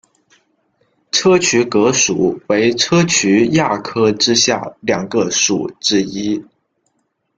[1.11, 6.43] 砗磲蛤属为砗磲亚科之下两个属之一。